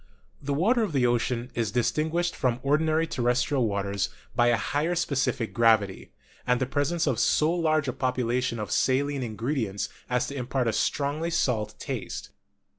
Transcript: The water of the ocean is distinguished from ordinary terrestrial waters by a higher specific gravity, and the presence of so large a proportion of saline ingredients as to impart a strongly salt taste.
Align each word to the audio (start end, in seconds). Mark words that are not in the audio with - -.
The 0.41 0.55
water 0.55 0.81
of 0.81 0.93
the 0.93 1.05
ocean 1.05 1.51
is 1.53 1.69
distinguished 1.71 2.35
from 2.35 2.59
ordinary 2.63 3.05
terrestrial 3.05 3.67
waters 3.67 4.09
by 4.35 4.47
a 4.47 4.57
higher 4.57 4.95
specific 4.95 5.53
gravity, 5.53 6.11
and 6.47 6.59
the 6.59 6.65
presence 6.65 7.05
of 7.05 7.19
so 7.19 7.51
large 7.53 7.87
a 7.87 7.93
proportion 7.93 8.57
of 8.57 8.71
saline 8.71 9.21
ingredients 9.21 9.89
as 10.09 10.25
to 10.29 10.35
impart 10.35 10.67
a 10.67 10.73
strongly 10.73 11.29
salt 11.29 11.75
taste. 11.77 12.31